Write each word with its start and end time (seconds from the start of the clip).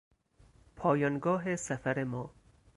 پایانگاه 0.75 1.55
سفر 1.55 2.03
ما 2.03 2.33